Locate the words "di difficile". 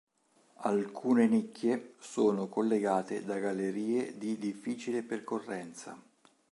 4.17-5.03